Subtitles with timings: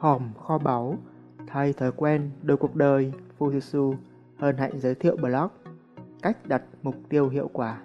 [0.00, 0.98] hòm kho báu,
[1.46, 3.94] thay thói quen đổi cuộc đời, Fujitsu
[4.36, 5.48] hơn hạnh giới thiệu blog,
[6.22, 7.80] cách đặt mục tiêu hiệu quả,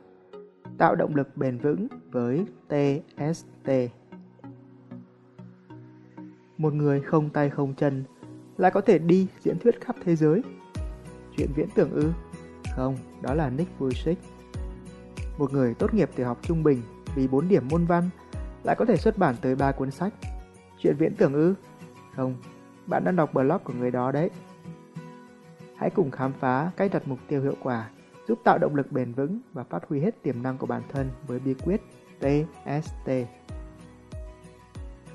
[0.77, 3.71] tạo động lực bền vững với TST.
[6.57, 8.03] Một người không tay không chân
[8.57, 10.41] lại có thể đi diễn thuyết khắp thế giới.
[11.37, 12.11] Chuyện viễn tưởng ư?
[12.75, 14.15] Không, đó là Nick Vujicic.
[15.37, 16.81] Một người tốt nghiệp tiểu học trung bình
[17.15, 18.09] vì 4 điểm môn văn
[18.63, 20.13] lại có thể xuất bản tới 3 cuốn sách.
[20.79, 21.53] Chuyện viễn tưởng ư?
[22.15, 22.35] Không,
[22.87, 24.29] bạn đã đọc blog của người đó đấy.
[25.75, 27.89] Hãy cùng khám phá cách đặt mục tiêu hiệu quả,
[28.27, 31.09] giúp tạo động lực bền vững và phát huy hết tiềm năng của bản thân
[31.27, 31.81] với bí quyết
[32.19, 33.11] TST.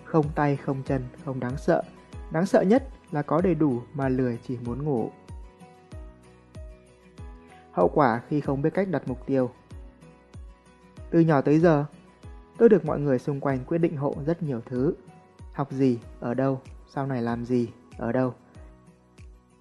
[0.05, 1.83] Không tay không chân không đáng sợ,
[2.31, 5.11] đáng sợ nhất là có đầy đủ mà lười chỉ muốn ngủ.
[7.73, 9.51] Hậu quả khi không biết cách đặt mục tiêu
[11.11, 11.85] Từ nhỏ tới giờ,
[12.59, 14.95] tôi được mọi người xung quanh quyết định hộ rất nhiều thứ.
[15.53, 16.61] Học gì, ở đâu,
[16.95, 17.69] sau này làm gì,
[17.99, 18.35] ở đâu.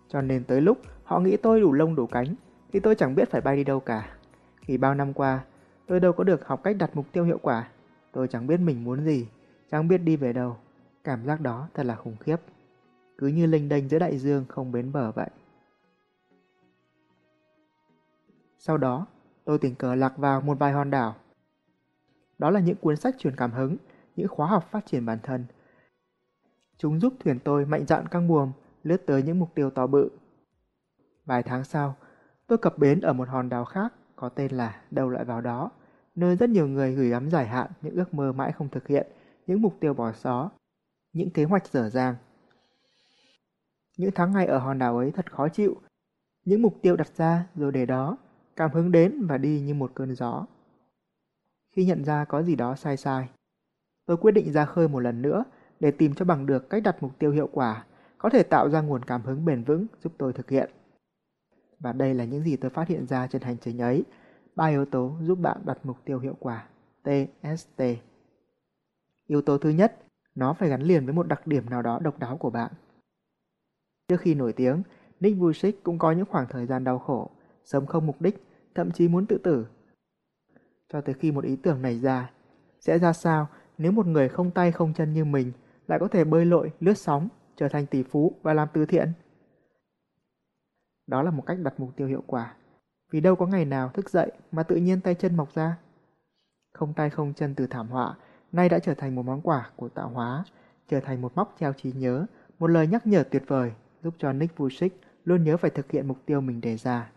[0.08, 2.36] Cho nên tới lúc họ nghĩ tôi đủ lông đủ cánh,
[2.72, 4.18] thì tôi chẳng biết phải bay đi đâu cả.
[4.66, 5.44] Vì bao năm qua,
[5.88, 7.70] tôi đâu có được học cách đặt mục tiêu hiệu quả.
[8.12, 9.28] Tôi chẳng biết mình muốn gì,
[9.72, 10.58] chẳng biết đi về đâu.
[11.04, 12.38] Cảm giác đó thật là khủng khiếp.
[13.18, 15.30] Cứ như linh đênh giữa đại dương không bến bờ vậy.
[18.58, 19.08] Sau đó,
[19.46, 21.16] tôi tình cờ lạc vào một vài hòn đảo.
[22.38, 23.78] Đó là những cuốn sách truyền cảm hứng,
[24.16, 25.46] những khóa học phát triển bản thân.
[26.82, 28.52] Chúng giúp thuyền tôi mạnh dạn căng buồm,
[28.84, 30.10] lướt tới những mục tiêu to bự.
[31.26, 31.96] Vài tháng sau,
[32.48, 35.72] tôi cập bến ở một hòn đảo khác có tên là Đâu lại vào đó,
[36.16, 39.08] nơi rất nhiều người gửi gắm dài hạn những ước mơ mãi không thực hiện,
[39.48, 40.52] những mục tiêu bỏ xó,
[41.14, 42.16] những kế hoạch dở dang.
[43.98, 45.76] Những tháng ngày ở hòn đảo ấy thật khó chịu.
[46.46, 48.18] Những mục tiêu đặt ra rồi để đó,
[48.56, 50.46] cảm hứng đến và đi như một cơn gió.
[51.72, 53.30] Khi nhận ra có gì đó sai sai,
[54.06, 55.44] tôi quyết định ra khơi một lần nữa
[55.80, 57.86] để tìm cho bằng được cách đặt mục tiêu hiệu quả,
[58.18, 60.70] có thể tạo ra nguồn cảm hứng bền vững giúp tôi thực hiện.
[61.80, 64.04] Và đây là những gì tôi phát hiện ra trên hành trình ấy.
[64.56, 66.68] Ba yếu tố giúp bạn đặt mục tiêu hiệu quả.
[67.04, 67.84] TST.
[69.28, 69.98] Yếu tố thứ nhất,
[70.36, 72.72] nó phải gắn liền với một đặc điểm nào đó độc đáo của bạn.
[74.08, 74.84] Trước khi nổi tiếng,
[75.20, 77.30] Nick Vujicic cũng có những khoảng thời gian đau khổ,
[77.64, 78.44] sống không mục đích,
[78.76, 79.68] thậm chí muốn tự tử.
[80.94, 82.32] Cho tới khi một ý tưởng này ra,
[82.80, 85.52] sẽ ra sao nếu một người không tay không chân như mình
[85.90, 89.12] lại có thể bơi lội, lướt sóng, trở thành tỷ phú và làm từ thiện?
[91.08, 92.56] Đó là một cách đặt mục tiêu hiệu quả.
[93.12, 95.78] Vì đâu có ngày nào thức dậy mà tự nhiên tay chân mọc ra.
[96.74, 98.16] Không tay không chân từ thảm họa,
[98.52, 100.44] nay đã trở thành một món quà của tạo hóa,
[100.88, 102.26] trở thành một móc treo trí nhớ,
[102.60, 103.72] một lời nhắc nhở tuyệt vời
[104.04, 104.90] giúp cho Nick Vujic
[105.26, 107.12] luôn nhớ phải thực hiện mục tiêu mình đề ra.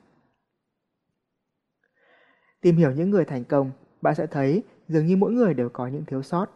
[2.61, 3.71] Tìm hiểu những người thành công,
[4.03, 6.47] bạn sẽ thấy dường như mỗi người đều có những thiếu sót.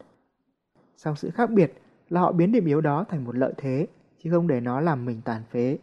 [0.96, 1.72] Song sự khác biệt
[2.08, 3.86] là họ biến điểm yếu đó thành một lợi thế,
[4.18, 5.78] chứ không để nó làm mình tàn phế.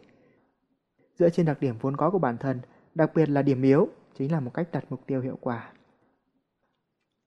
[1.18, 2.60] Dựa trên đặc điểm vốn có của bản thân,
[2.94, 5.72] đặc biệt là điểm yếu, chính là một cách đặt mục tiêu hiệu quả.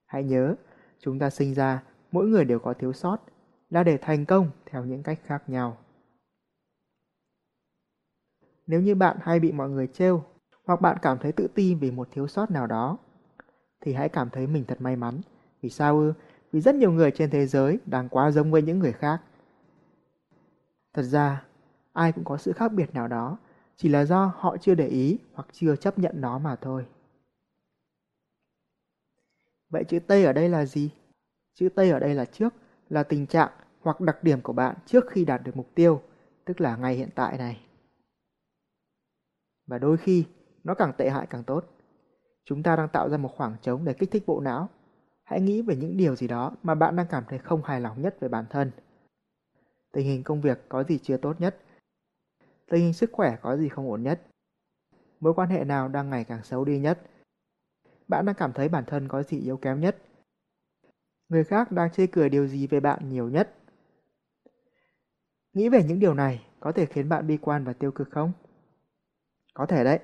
[0.06, 0.54] Hãy nhớ,
[0.98, 1.82] chúng ta sinh ra,
[2.12, 3.16] mỗi người đều có thiếu sót,
[3.70, 5.76] là để thành công theo những cách khác nhau.
[8.66, 10.24] Nếu như bạn hay bị mọi người trêu,
[10.64, 12.98] hoặc bạn cảm thấy tự ti vì một thiếu sót nào đó,
[13.80, 15.20] thì hãy cảm thấy mình thật may mắn.
[15.62, 16.12] Vì sao ư?
[16.52, 19.22] Vì rất nhiều người trên thế giới đang quá giống với những người khác.
[20.92, 21.44] Thật ra,
[21.92, 23.38] ai cũng có sự khác biệt nào đó,
[23.76, 26.86] chỉ là do họ chưa để ý hoặc chưa chấp nhận nó mà thôi.
[29.70, 30.90] Vậy chữ T ở đây là gì?
[31.54, 32.54] Chữ T ở đây là trước,
[32.88, 36.02] là tình trạng hoặc đặc điểm của bạn trước khi đạt được mục tiêu,
[36.44, 37.60] tức là ngay hiện tại này.
[39.66, 40.24] Và đôi khi,
[40.64, 41.64] nó càng tệ hại càng tốt.
[42.44, 44.68] Chúng ta đang tạo ra một khoảng trống để kích thích bộ não.
[45.28, 48.02] Hãy nghĩ về những điều gì đó mà bạn đang cảm thấy không hài lòng
[48.02, 48.70] nhất về bản thân.
[49.92, 51.58] Tình hình công việc có gì chưa tốt nhất?
[52.70, 54.22] Tình hình sức khỏe có gì không ổn nhất?
[55.20, 57.02] Mối quan hệ nào đang ngày càng xấu đi nhất?
[58.08, 59.96] Bạn đang cảm thấy bản thân có gì yếu kém nhất?
[61.28, 63.54] Người khác đang chê cười điều gì về bạn nhiều nhất?
[65.52, 68.32] Nghĩ về những điều này có thể khiến bạn bi quan và tiêu cực không?
[69.54, 69.98] Có thể đấy.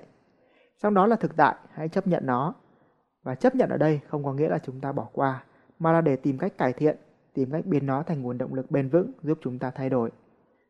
[0.77, 2.55] Sau đó là thực tại, hãy chấp nhận nó.
[3.25, 5.43] Và chấp nhận ở đây không có nghĩa là chúng ta bỏ qua,
[5.79, 6.97] mà là để tìm cách cải thiện,
[7.33, 10.11] tìm cách biến nó thành nguồn động lực bền vững giúp chúng ta thay đổi.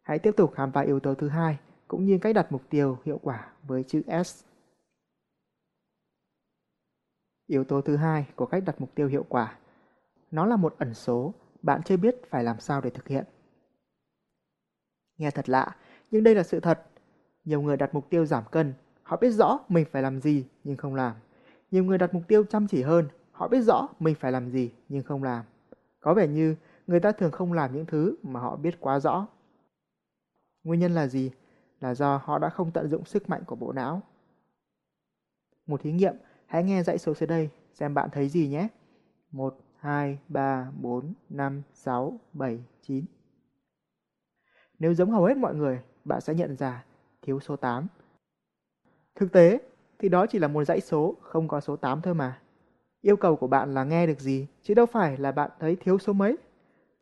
[0.02, 1.58] Hãy tiếp tục khám phá yếu tố thứ hai,
[1.88, 4.44] cũng như cách đặt mục tiêu hiệu quả với chữ S.
[7.48, 9.58] Yếu tố thứ hai của cách đặt mục tiêu hiệu quả.
[10.32, 13.26] Nó là một ẩn số, bạn chưa biết phải làm sao để thực hiện.
[15.18, 15.76] Nghe thật lạ,
[16.12, 16.86] nhưng đây là sự thật.
[17.44, 18.74] Nhiều người đặt mục tiêu giảm cân,
[19.04, 21.16] họ biết rõ mình phải làm gì nhưng không làm.
[21.76, 24.72] Nhiều người đặt mục tiêu chăm chỉ hơn, họ biết rõ mình phải làm gì
[24.90, 25.46] nhưng không làm.
[26.00, 26.56] Có vẻ như
[26.88, 29.28] người ta thường không làm những thứ mà họ biết quá rõ.
[30.64, 31.32] Nguyên nhân là gì?
[31.80, 34.02] Là do họ đã không tận dụng sức mạnh của bộ não.
[35.66, 38.68] Một thí nghiệm, hãy nghe dãy số dưới đây xem bạn thấy gì nhé.
[39.32, 43.06] 1, 2, 3, 4, 5, 6, 7, 9.
[44.80, 46.86] Nếu giống hầu hết mọi người, bạn sẽ nhận ra
[47.22, 47.88] thiếu số 8.
[49.16, 49.60] Thực tế
[50.00, 52.40] thì đó chỉ là một dãy số không có số 8 thôi mà.
[53.02, 56.00] Yêu cầu của bạn là nghe được gì, chứ đâu phải là bạn thấy thiếu
[56.00, 56.38] số mấy.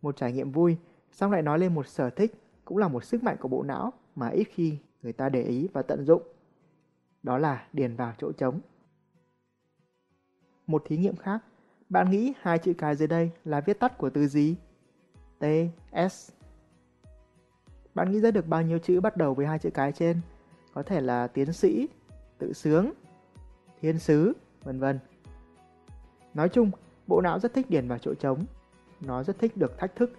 [0.02, 0.78] Một trải nghiệm vui,
[1.12, 2.34] xong lại nói lên một sở thích,
[2.66, 5.68] cũng là một sức mạnh của bộ não mà ít khi người ta để ý
[5.74, 6.22] và tận dụng.
[7.24, 8.60] Đó là điền vào chỗ trống.
[10.68, 11.40] Một thí nghiệm khác,
[11.90, 14.56] bạn nghĩ hai chữ cái dưới đây là viết tắt của từ gì?
[15.40, 15.46] T,
[16.12, 16.32] S.
[17.96, 20.22] Bạn nghĩ ra được bao nhiêu chữ bắt đầu với hai chữ cái trên?
[20.74, 21.88] Có thể là tiến sĩ,
[22.44, 22.92] tự sướng,
[23.82, 25.00] thiên sứ, vân vân.
[26.34, 26.72] Nói chung,
[27.08, 28.46] bộ não rất thích điền vào chỗ trống.
[29.02, 30.12] Nó rất thích được thách thức.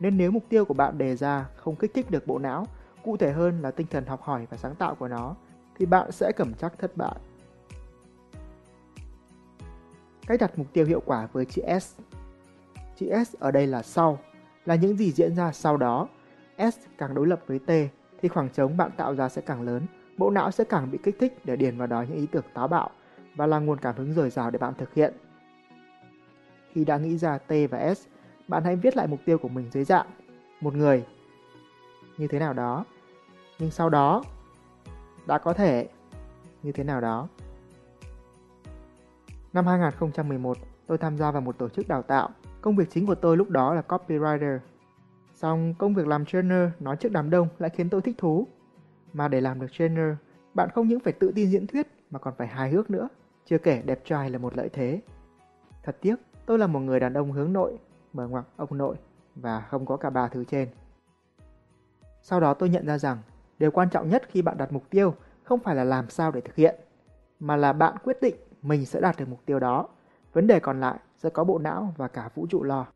[0.00, 2.66] Nên nếu mục tiêu của bạn đề ra không kích thích được bộ não,
[3.04, 5.36] cụ thể hơn là tinh thần học hỏi và sáng tạo của nó,
[5.78, 7.16] thì bạn sẽ cầm chắc thất bại.
[10.26, 12.00] Cách đặt mục tiêu hiệu quả với chữ S
[12.96, 14.18] Chữ S ở đây là sau,
[14.64, 16.08] là những gì diễn ra sau đó.
[16.58, 17.70] S càng đối lập với T
[18.22, 19.86] thì khoảng trống bạn tạo ra sẽ càng lớn,
[20.18, 22.68] bộ não sẽ càng bị kích thích để điền vào đó những ý tưởng táo
[22.68, 22.90] bạo
[23.34, 25.14] và là nguồn cảm hứng dồi dào để bạn thực hiện.
[26.72, 28.06] Khi đã nghĩ ra T và S,
[28.48, 30.06] bạn hãy viết lại mục tiêu của mình dưới dạng
[30.60, 31.04] một người
[32.18, 32.84] như thế nào đó.
[33.58, 34.24] Nhưng sau đó
[35.26, 35.88] đã có thể
[36.62, 37.28] như thế nào đó.
[39.52, 42.30] Năm 2011, tôi tham gia vào một tổ chức đào tạo.
[42.60, 44.58] Công việc chính của tôi lúc đó là copywriter.
[45.34, 48.46] Xong công việc làm trainer nói trước đám đông lại khiến tôi thích thú.
[49.12, 50.14] Mà để làm được trainer,
[50.54, 53.08] bạn không những phải tự tin diễn thuyết mà còn phải hài hước nữa.
[53.44, 55.00] Chưa kể đẹp trai là một lợi thế.
[55.82, 56.16] Thật tiếc,
[56.46, 57.78] tôi là một người đàn ông hướng nội,
[58.12, 58.96] mở ngoặc ông nội
[59.34, 60.68] và không có cả ba thứ trên.
[62.22, 63.18] Sau đó tôi nhận ra rằng
[63.58, 66.40] điều quan trọng nhất khi bạn đặt mục tiêu không phải là làm sao để
[66.40, 66.74] thực hiện,
[67.40, 69.88] mà là bạn quyết định mình sẽ đạt được mục tiêu đó.
[70.32, 72.86] Vấn đề còn lại sẽ có bộ não và cả vũ trụ lo.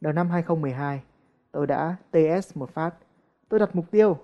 [0.00, 1.02] Đầu năm 2012,
[1.52, 2.94] tôi đã TS một phát.
[3.48, 4.18] Tôi đặt mục tiêu,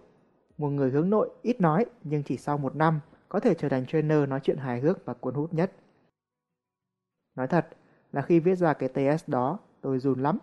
[0.59, 3.87] một người hướng nội, ít nói nhưng chỉ sau một năm có thể trở thành
[3.87, 5.73] trainer nói chuyện hài hước và cuốn hút nhất.
[7.37, 7.69] Nói thật
[8.13, 10.39] là khi viết ra cái TS đó, tôi run lắm.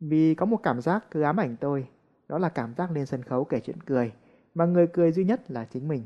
[0.00, 1.88] Vì có một cảm giác cứ ám ảnh tôi,
[2.28, 4.12] đó là cảm giác lên sân khấu kể chuyện cười,
[4.54, 6.04] mà người cười duy nhất là chính mình.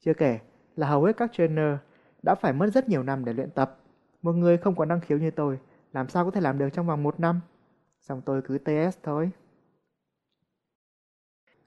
[0.00, 0.38] Chưa kể
[0.76, 1.76] là hầu hết các trainer
[2.22, 3.78] đã phải mất rất nhiều năm để luyện tập.
[4.22, 5.58] Một người không có năng khiếu như tôi,
[5.92, 7.40] làm sao có thể làm được trong vòng một năm?
[8.00, 9.30] Xong tôi cứ TS thôi.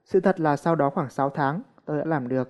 [0.05, 2.49] Sự thật là sau đó khoảng 6 tháng, tôi đã làm được.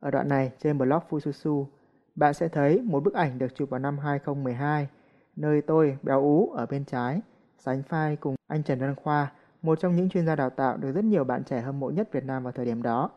[0.00, 1.66] Ở đoạn này trên blog Fususu,
[2.14, 4.88] bạn sẽ thấy một bức ảnh được chụp vào năm 2012,
[5.36, 7.20] nơi tôi béo ú ở bên trái,
[7.58, 9.32] sánh phai cùng anh Trần Văn Khoa,
[9.62, 12.08] một trong những chuyên gia đào tạo được rất nhiều bạn trẻ hâm mộ nhất
[12.12, 13.10] Việt Nam vào thời điểm đó.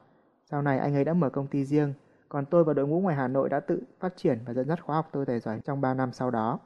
[0.49, 1.93] Sau này anh ấy đã mở công ty riêng,
[2.29, 4.83] còn tôi và đội ngũ ngoài Hà Nội đã tự phát triển và dẫn dắt
[4.83, 6.59] khóa học tôi tài giỏi trong 3 năm sau đó.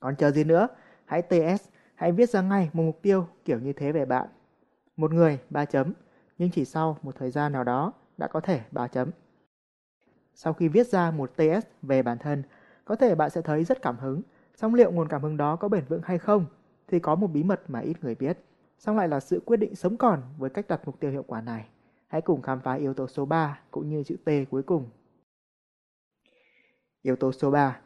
[0.00, 0.68] Còn chờ gì nữa?
[1.04, 1.68] Hãy TS,
[2.00, 4.28] hãy viết ra ngay một mục tiêu kiểu như thế về bạn.
[4.96, 5.92] Một người, 3 chấm,
[6.38, 9.10] nhưng chỉ sau một thời gian nào đó đã có thể 3 chấm.
[10.34, 12.42] Sau khi viết ra một TS về bản thân,
[12.84, 14.22] có thể bạn sẽ thấy rất cảm hứng,
[14.54, 16.46] song liệu nguồn cảm hứng đó có bền vững hay không
[16.88, 18.38] thì có một bí mật mà ít người biết.
[18.78, 21.40] Song lại là sự quyết định sống còn với cách đặt mục tiêu hiệu quả
[21.40, 21.68] này.
[22.06, 24.90] Hãy cùng khám phá yếu tố số 3 cũng như chữ T cuối cùng.
[27.02, 27.80] Yếu tố số 3.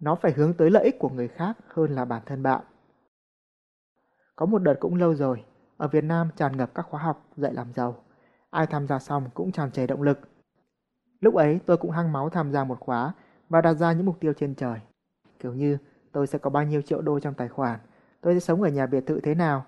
[0.00, 2.64] Nó phải hướng tới lợi ích của người khác hơn là bản thân bạn.
[4.36, 5.44] Có một đợt cũng lâu rồi,
[5.76, 7.96] ở Việt Nam tràn ngập các khóa học dạy làm giàu.
[8.50, 10.18] Ai tham gia xong cũng tràn trề động lực.
[11.20, 13.12] Lúc ấy tôi cũng hăng máu tham gia một khóa
[13.48, 14.80] và đặt ra những mục tiêu trên trời.
[15.38, 15.78] Kiểu như
[16.12, 17.80] tôi sẽ có bao nhiêu triệu đô trong tài khoản,
[18.20, 19.66] tôi sẽ sống ở nhà biệt thự thế nào.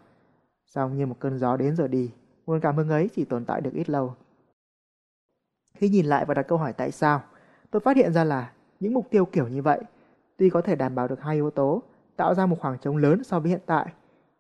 [0.67, 2.13] Xong như một cơn gió đến rồi đi,
[2.47, 4.15] nguồn cảm hứng ấy chỉ tồn tại được ít lâu.
[5.75, 7.23] Khi nhìn lại và đặt câu hỏi tại sao,
[7.71, 9.81] tôi phát hiện ra là những mục tiêu kiểu như vậy,
[10.37, 11.83] tuy có thể đảm bảo được hai yếu tố,
[12.17, 13.93] tạo ra một khoảng trống lớn so với hiện tại,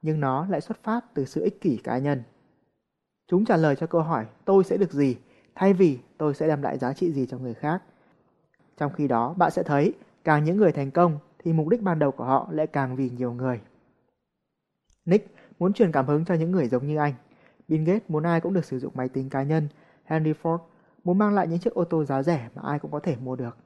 [0.09, 2.23] nhưng nó lại xuất phát từ sự ích kỷ cá nhân.
[3.27, 5.17] Chúng trả lời cho câu hỏi tôi sẽ được gì,
[5.55, 7.83] thay vì tôi sẽ đem lại giá trị gì cho người khác.
[8.77, 11.99] Trong khi đó, bạn sẽ thấy càng những người thành công thì mục đích ban
[11.99, 13.61] đầu của họ lại càng vì nhiều người.
[15.05, 17.15] Nick muốn truyền cảm hứng cho những người giống như anh.
[17.69, 19.69] Bill Gates muốn ai cũng được sử dụng máy tính cá nhân.
[20.05, 20.59] Henry Ford
[21.05, 23.37] muốn mang lại những chiếc ô tô giá rẻ mà ai cũng có thể mua
[23.37, 23.57] được.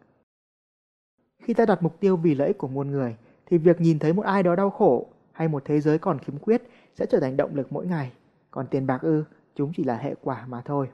[1.43, 4.13] Khi ta đặt mục tiêu vì lợi ích của muôn người, thì việc nhìn thấy
[4.13, 6.63] một ai đó đau khổ hay một thế giới còn khiếm khuyết
[6.95, 8.13] sẽ trở thành động lực mỗi ngày.
[8.51, 9.25] Còn tiền bạc ư,
[9.55, 10.91] chúng chỉ là hệ quả mà thôi.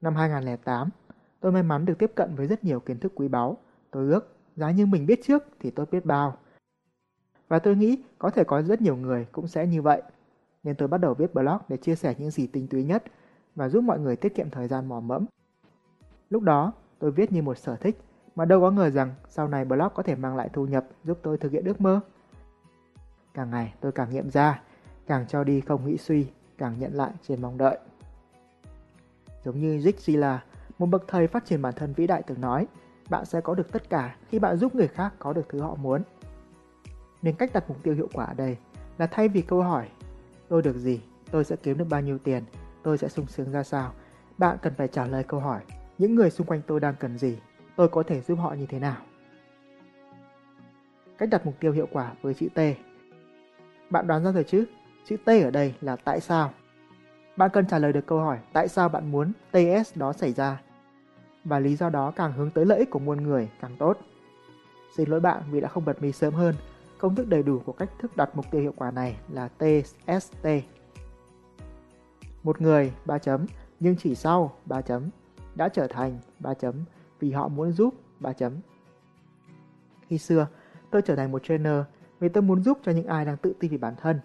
[0.00, 0.88] Năm 2008,
[1.40, 3.56] tôi may mắn được tiếp cận với rất nhiều kiến thức quý báu.
[3.90, 6.36] Tôi ước, giá như mình biết trước thì tốt biết bao.
[7.48, 10.02] Và tôi nghĩ có thể có rất nhiều người cũng sẽ như vậy.
[10.62, 13.04] Nên tôi bắt đầu viết blog để chia sẻ những gì tinh túy nhất
[13.54, 15.26] và giúp mọi người tiết kiệm thời gian mò mẫm.
[16.30, 17.98] Lúc đó, tôi viết như một sở thích,
[18.34, 21.18] mà đâu có ngờ rằng sau này blog có thể mang lại thu nhập giúp
[21.22, 22.00] tôi thực hiện ước mơ.
[23.38, 24.60] Càng ngày tôi càng nghiệm ra,
[25.06, 26.26] càng cho đi không nghĩ suy,
[26.58, 27.78] càng nhận lại trên mong đợi.
[29.44, 30.38] Giống như Zig Ziglar,
[30.78, 32.66] một bậc thầy phát triển bản thân vĩ đại từng nói,
[33.10, 35.74] bạn sẽ có được tất cả khi bạn giúp người khác có được thứ họ
[35.74, 36.02] muốn.
[37.22, 38.56] Nên cách đặt mục tiêu hiệu quả ở đây
[38.98, 39.88] là thay vì câu hỏi
[40.48, 42.44] tôi được gì, tôi sẽ kiếm được bao nhiêu tiền,
[42.82, 43.92] tôi sẽ sung sướng ra sao,
[44.38, 45.60] bạn cần phải trả lời câu hỏi
[45.98, 47.38] những người xung quanh tôi đang cần gì,
[47.76, 49.02] tôi có thể giúp họ như thế nào.
[51.18, 52.58] Cách đặt mục tiêu hiệu quả với chữ T
[53.90, 54.64] bạn đoán ra rồi chứ?
[55.04, 56.50] Chữ T ở đây là tại sao?
[57.36, 60.60] Bạn cần trả lời được câu hỏi tại sao bạn muốn TS đó xảy ra.
[61.44, 63.98] Và lý do đó càng hướng tới lợi ích của muôn người càng tốt.
[64.96, 66.54] Xin lỗi bạn vì đã không bật mí sớm hơn.
[66.98, 70.48] Công thức đầy đủ của cách thức đặt mục tiêu hiệu quả này là TST.
[72.42, 73.46] Một người 3 chấm
[73.80, 75.08] nhưng chỉ sau 3 chấm
[75.54, 76.74] đã trở thành 3 chấm
[77.20, 78.52] vì họ muốn giúp 3 chấm.
[80.08, 80.46] Khi xưa,
[80.90, 81.82] tôi trở thành một trainer
[82.20, 84.20] vì tôi muốn giúp cho những ai đang tự ti về bản thân.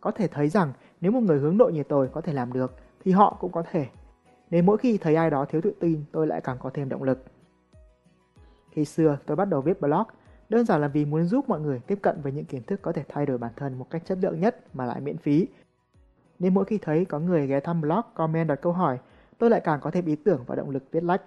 [0.00, 2.76] Có thể thấy rằng nếu một người hướng nội như tôi có thể làm được,
[3.04, 3.86] thì họ cũng có thể.
[4.50, 7.02] Nên mỗi khi thấy ai đó thiếu tự tin, tôi lại càng có thêm động
[7.02, 7.24] lực.
[8.70, 10.06] Khi xưa, tôi bắt đầu viết blog,
[10.48, 12.92] đơn giản là vì muốn giúp mọi người tiếp cận với những kiến thức có
[12.92, 15.48] thể thay đổi bản thân một cách chất lượng nhất mà lại miễn phí.
[16.38, 18.98] Nên mỗi khi thấy có người ghé thăm blog, comment đặt câu hỏi,
[19.38, 21.22] tôi lại càng có thêm ý tưởng và động lực viết lách.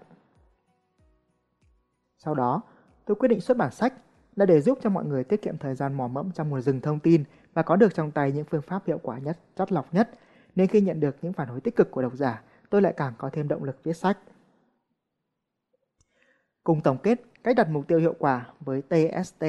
[2.17, 2.61] Sau đó,
[3.05, 3.93] tôi quyết định xuất bản sách
[4.35, 6.81] là để giúp cho mọi người tiết kiệm thời gian mò mẫm trong một rừng
[6.81, 7.23] thông tin
[7.53, 10.09] và có được trong tay những phương pháp hiệu quả nhất, chất lọc nhất.
[10.55, 13.13] Nên khi nhận được những phản hồi tích cực của độc giả, tôi lại càng
[13.17, 14.17] có thêm động lực viết sách.
[16.63, 19.45] Cùng tổng kết cách đặt mục tiêu hiệu quả với TST.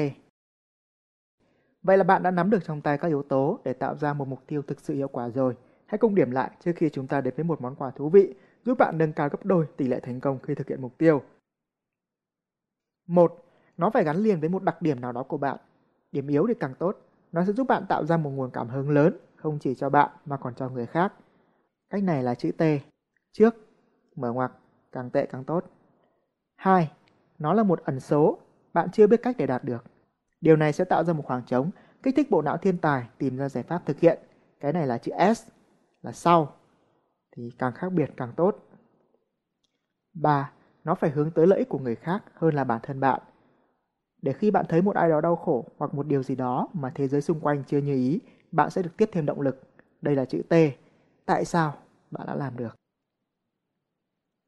[1.83, 4.27] Vậy là bạn đã nắm được trong tay các yếu tố để tạo ra một
[4.27, 5.55] mục tiêu thực sự hiệu quả rồi.
[5.85, 8.33] Hãy cùng điểm lại trước khi chúng ta đến với một món quà thú vị
[8.65, 11.21] giúp bạn nâng cao gấp đôi tỷ lệ thành công khi thực hiện mục tiêu.
[13.07, 13.45] 1.
[13.77, 15.57] Nó phải gắn liền với một đặc điểm nào đó của bạn.
[16.11, 16.97] Điểm yếu thì càng tốt.
[17.31, 20.09] Nó sẽ giúp bạn tạo ra một nguồn cảm hứng lớn, không chỉ cho bạn
[20.25, 21.13] mà còn cho người khác.
[21.89, 22.61] Cách này là chữ T.
[23.31, 23.55] Trước,
[24.15, 24.51] mở ngoặc,
[24.91, 25.65] càng tệ càng tốt.
[26.55, 26.91] 2.
[27.39, 28.37] Nó là một ẩn số,
[28.73, 29.83] bạn chưa biết cách để đạt được.
[30.41, 31.71] Điều này sẽ tạo ra một khoảng trống,
[32.03, 34.19] kích thích bộ não thiên tài tìm ra giải pháp thực hiện.
[34.59, 35.47] Cái này là chữ S,
[36.01, 36.55] là sau.
[37.35, 38.57] Thì càng khác biệt càng tốt.
[40.13, 40.51] 3.
[40.83, 43.21] Nó phải hướng tới lợi ích của người khác hơn là bản thân bạn.
[44.23, 46.91] Để khi bạn thấy một ai đó đau khổ hoặc một điều gì đó mà
[46.95, 48.19] thế giới xung quanh chưa như ý,
[48.51, 49.61] bạn sẽ được tiếp thêm động lực.
[50.01, 50.53] Đây là chữ T.
[51.25, 51.73] Tại sao
[52.11, 52.75] bạn đã làm được?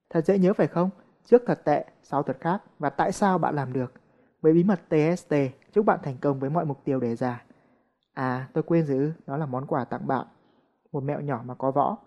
[0.10, 0.89] Thật dễ nhớ phải không?
[1.25, 3.94] Trước thật tệ, sau thật khác và tại sao bạn làm được?
[4.41, 5.36] Với bí mật TST,
[5.72, 7.44] chúc bạn thành công với mọi mục tiêu đề ra.
[8.13, 10.27] À, tôi quên giữ, đó là món quà tặng bạn.
[10.91, 11.98] Một mẹo nhỏ mà có võ.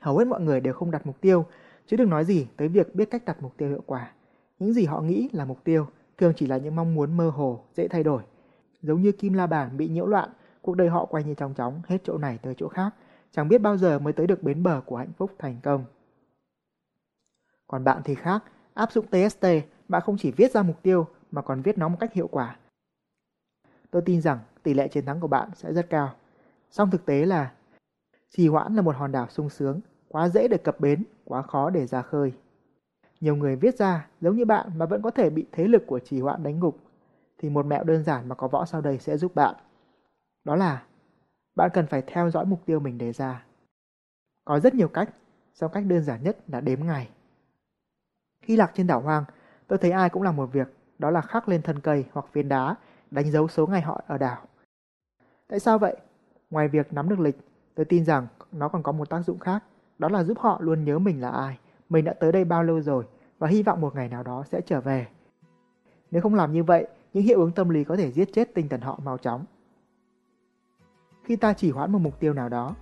[0.00, 1.44] Hầu hết mọi người đều không đặt mục tiêu,
[1.86, 4.12] chứ đừng nói gì tới việc biết cách đặt mục tiêu hiệu quả.
[4.58, 5.86] Những gì họ nghĩ là mục tiêu
[6.18, 8.22] thường chỉ là những mong muốn mơ hồ, dễ thay đổi.
[8.82, 10.30] Giống như Kim La Bàn bị nhiễu loạn,
[10.62, 12.94] cuộc đời họ quay như trong chóng, hết chỗ này tới chỗ khác,
[13.32, 15.84] chẳng biết bao giờ mới tới được bến bờ của hạnh phúc thành công.
[17.66, 18.44] Còn bạn thì khác,
[18.74, 19.46] áp dụng TST,
[19.88, 22.56] bạn không chỉ viết ra mục tiêu mà còn viết nó một cách hiệu quả.
[23.90, 26.14] Tôi tin rằng tỷ lệ chiến thắng của bạn sẽ rất cao.
[26.70, 27.52] Song thực tế là
[28.30, 31.70] trì hoãn là một hòn đảo sung sướng, quá dễ để cập bến, quá khó
[31.70, 32.32] để ra khơi.
[33.24, 35.98] Nhiều người viết ra giống như bạn mà vẫn có thể bị thế lực của
[35.98, 36.78] trì hoãn đánh gục,
[37.38, 39.54] thì một mẹo đơn giản mà có võ sau đây sẽ giúp bạn.
[40.44, 40.82] Đó là
[41.56, 43.44] bạn cần phải theo dõi mục tiêu mình đề ra.
[44.44, 45.10] Có rất nhiều cách,
[45.54, 47.08] song cách đơn giản nhất là đếm ngày.
[48.42, 49.24] Khi lạc trên đảo hoang,
[49.66, 52.48] tôi thấy ai cũng làm một việc, đó là khắc lên thân cây hoặc phiến
[52.48, 52.76] đá,
[53.10, 54.46] đánh dấu số ngày họ ở đảo.
[55.48, 55.96] Tại sao vậy?
[56.50, 57.36] Ngoài việc nắm được lịch,
[57.74, 59.64] tôi tin rằng nó còn có một tác dụng khác,
[59.98, 62.80] đó là giúp họ luôn nhớ mình là ai, mình đã tới đây bao lâu
[62.80, 63.04] rồi
[63.38, 65.06] và hy vọng một ngày nào đó sẽ trở về.
[66.10, 68.68] Nếu không làm như vậy, những hiệu ứng tâm lý có thể giết chết tinh
[68.68, 69.44] thần họ mau chóng.
[71.24, 72.74] Khi ta chỉ hoãn một mục tiêu nào đó,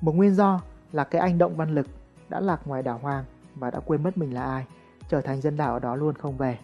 [0.00, 0.60] một nguyên do
[0.92, 1.86] là cái anh động văn lực
[2.28, 3.24] đã lạc ngoài đảo hoang
[3.54, 4.66] và đã quên mất mình là ai,
[5.08, 6.58] trở thành dân đảo ở đó luôn không về.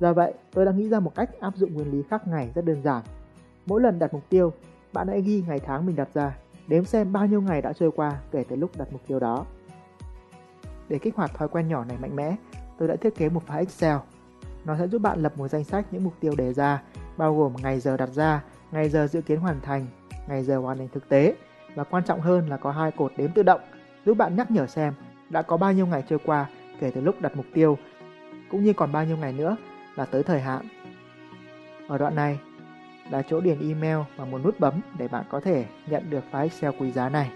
[0.00, 2.64] Do vậy, tôi đã nghĩ ra một cách áp dụng nguyên lý khắc ngày rất
[2.64, 3.04] đơn giản.
[3.66, 4.52] Mỗi lần đặt mục tiêu,
[4.92, 6.36] bạn hãy ghi ngày tháng mình đặt ra,
[6.66, 9.46] đếm xem bao nhiêu ngày đã trôi qua kể từ lúc đặt mục tiêu đó.
[10.88, 12.36] Để kích hoạt thói quen nhỏ này mạnh mẽ,
[12.78, 13.96] tôi đã thiết kế một file Excel.
[14.64, 16.82] Nó sẽ giúp bạn lập một danh sách những mục tiêu đề ra,
[17.16, 19.86] bao gồm ngày giờ đặt ra, ngày giờ dự kiến hoàn thành,
[20.28, 21.34] ngày giờ hoàn thành thực tế
[21.74, 23.60] và quan trọng hơn là có hai cột đếm tự động
[24.06, 24.94] giúp bạn nhắc nhở xem
[25.30, 26.46] đã có bao nhiêu ngày trôi qua
[26.80, 27.78] kể từ lúc đặt mục tiêu
[28.50, 29.56] cũng như còn bao nhiêu ngày nữa
[29.96, 30.68] là tới thời hạn.
[31.88, 32.38] Ở đoạn này,
[33.10, 36.42] là chỗ điền email và một nút bấm để bạn có thể nhận được file
[36.42, 37.30] Excel quý giá này.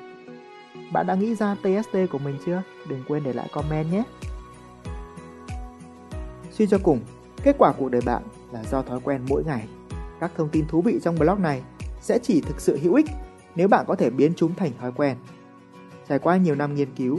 [0.93, 2.63] Bạn đã nghĩ ra TST của mình chưa?
[2.89, 4.03] Đừng quên để lại comment nhé!
[6.51, 7.01] Suy cho cùng,
[7.43, 8.23] kết quả cuộc đời bạn
[8.53, 9.69] là do thói quen mỗi ngày.
[10.21, 11.63] Các thông tin thú vị trong blog này
[12.01, 13.07] sẽ chỉ thực sự hữu ích
[13.55, 15.17] nếu bạn có thể biến chúng thành thói quen.
[16.09, 17.19] Trải qua nhiều năm nghiên cứu,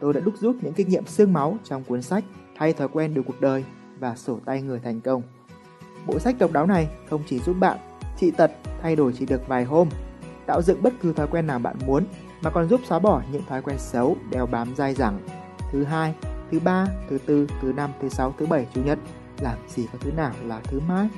[0.00, 2.24] tôi đã đúc rút những kinh nghiệm xương máu trong cuốn sách
[2.60, 3.64] Thay thói quen được cuộc đời
[3.98, 5.22] và sổ tay người thành công.
[6.06, 7.78] Bộ sách độc đáo này không chỉ giúp bạn
[8.16, 8.50] trị tật
[8.82, 9.88] thay đổi chỉ được vài hôm,
[10.46, 12.04] tạo dựng bất cứ thói quen nào bạn muốn
[12.42, 15.18] mà còn giúp xóa bỏ những thói quen xấu đeo bám dai dẳng.
[15.72, 16.14] Thứ hai,
[16.50, 18.98] thứ ba, thứ tư, thứ năm, thứ sáu, thứ bảy, chủ nhật,
[19.40, 21.08] làm gì có thứ nào là thứ mai.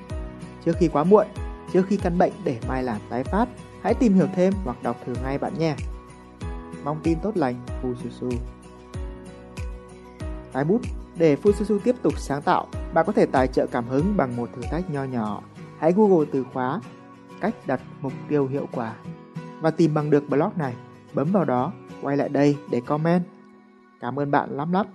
[0.65, 1.27] Trước khi quá muộn,
[1.73, 3.49] trước khi căn bệnh để mai làm tái phát,
[3.83, 5.77] hãy tìm hiểu thêm hoặc đọc thử ngay bạn nhé.
[6.85, 8.31] Mong tin tốt lành, Fususu.
[10.53, 10.81] Tái bút
[11.17, 14.49] Để Fususu tiếp tục sáng tạo, bạn có thể tài trợ cảm hứng bằng một
[14.57, 15.43] thử thách nho nhỏ.
[15.79, 16.81] Hãy Google từ khóa
[17.41, 18.95] cách đặt mục tiêu hiệu quả
[19.61, 20.75] và tìm bằng được blog này.
[21.15, 23.23] Bấm vào đó, quay lại đây để comment.
[24.01, 24.87] Cảm ơn bạn lắm lắm.